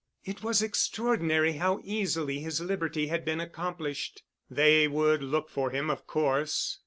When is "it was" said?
0.25-0.63